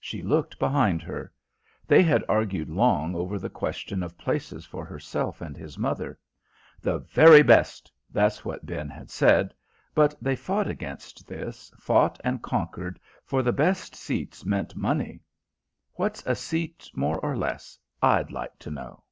[0.00, 1.32] She looked behind her
[1.86, 6.18] they had argued long over the question of places for herself and his mother.
[6.80, 9.54] "The very best," that's what Ben had said;
[9.94, 15.20] but they fought against this, fought and conquered, for the best seats meant money.
[15.92, 19.04] "What's a seat more or less, I'd like to know?"